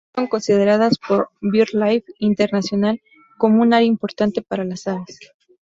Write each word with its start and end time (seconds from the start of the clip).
Las 0.01 0.07
islas 0.15 0.17
fueron 0.17 0.29
consideradas 0.29 0.97
por 0.97 1.29
BirdLife 1.41 2.11
International 2.17 2.99
como 3.37 3.61
un 3.61 3.71
área 3.71 3.85
importante 3.85 4.41
para 4.41 4.63
las 4.65 4.87
aves. 4.87 5.19